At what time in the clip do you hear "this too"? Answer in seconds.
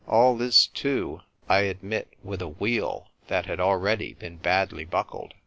0.35-1.21